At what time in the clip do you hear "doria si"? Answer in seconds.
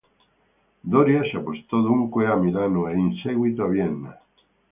0.91-1.37